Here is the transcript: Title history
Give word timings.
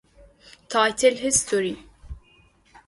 Title 0.67 1.13
history 1.21 1.77